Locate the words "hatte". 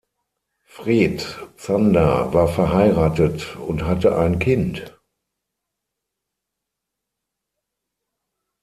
3.85-4.17